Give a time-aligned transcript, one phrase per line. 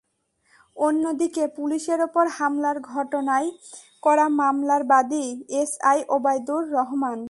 [0.77, 3.47] অন্যদিকে, পুলিশের ওপর হামলার ঘটনায়
[4.03, 5.25] করা মামলার বাদী
[5.61, 7.19] এসআই ওবায়দুর রহমান।